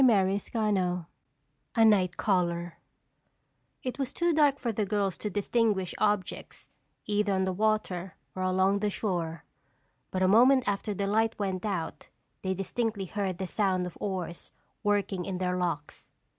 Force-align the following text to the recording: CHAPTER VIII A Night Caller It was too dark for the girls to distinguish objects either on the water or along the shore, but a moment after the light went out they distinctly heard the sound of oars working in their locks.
CHAPTER 0.03 0.25
VIII 0.53 1.05
A 1.75 1.85
Night 1.85 2.17
Caller 2.17 2.79
It 3.83 3.99
was 3.99 4.11
too 4.11 4.33
dark 4.33 4.57
for 4.57 4.71
the 4.71 4.83
girls 4.83 5.15
to 5.17 5.29
distinguish 5.29 5.93
objects 5.99 6.71
either 7.05 7.33
on 7.35 7.43
the 7.45 7.53
water 7.53 8.15
or 8.35 8.41
along 8.41 8.79
the 8.79 8.89
shore, 8.89 9.45
but 10.09 10.23
a 10.23 10.27
moment 10.27 10.67
after 10.67 10.95
the 10.95 11.05
light 11.05 11.37
went 11.37 11.67
out 11.67 12.07
they 12.41 12.55
distinctly 12.55 13.05
heard 13.05 13.37
the 13.37 13.45
sound 13.45 13.85
of 13.85 13.95
oars 14.01 14.49
working 14.81 15.23
in 15.23 15.37
their 15.37 15.55
locks. 15.55 16.09